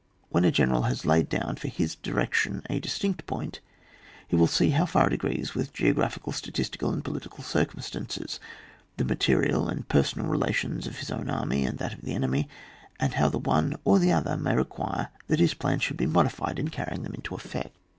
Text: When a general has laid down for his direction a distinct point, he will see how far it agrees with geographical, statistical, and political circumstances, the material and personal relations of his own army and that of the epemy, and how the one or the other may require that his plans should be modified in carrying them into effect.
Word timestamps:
When 0.29 0.45
a 0.45 0.51
general 0.51 0.81
has 0.89 1.05
laid 1.05 1.29
down 1.29 1.57
for 1.57 1.67
his 1.67 1.93
direction 1.93 2.63
a 2.67 2.79
distinct 2.79 3.27
point, 3.27 3.59
he 4.27 4.35
will 4.35 4.47
see 4.47 4.71
how 4.71 4.87
far 4.87 5.05
it 5.05 5.13
agrees 5.13 5.53
with 5.53 5.73
geographical, 5.73 6.31
statistical, 6.31 6.89
and 6.91 7.05
political 7.05 7.43
circumstances, 7.43 8.39
the 8.97 9.05
material 9.05 9.69
and 9.69 9.87
personal 9.87 10.25
relations 10.27 10.87
of 10.87 10.97
his 10.97 11.11
own 11.11 11.29
army 11.29 11.63
and 11.67 11.77
that 11.77 11.93
of 11.93 12.01
the 12.01 12.15
epemy, 12.15 12.47
and 12.99 13.13
how 13.13 13.29
the 13.29 13.37
one 13.37 13.75
or 13.85 13.99
the 13.99 14.11
other 14.11 14.35
may 14.37 14.55
require 14.55 15.09
that 15.27 15.39
his 15.39 15.53
plans 15.53 15.83
should 15.83 15.97
be 15.97 16.07
modified 16.07 16.57
in 16.57 16.69
carrying 16.69 17.03
them 17.03 17.13
into 17.13 17.35
effect. 17.35 17.75